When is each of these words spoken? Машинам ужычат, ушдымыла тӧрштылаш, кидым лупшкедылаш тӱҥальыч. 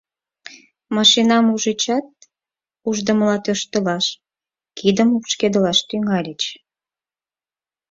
Машинам 0.95 1.45
ужычат, 1.55 2.07
ушдымыла 2.87 3.37
тӧрштылаш, 3.45 4.05
кидым 4.77 5.09
лупшкедылаш 5.13 5.79
тӱҥальыч. 5.89 6.41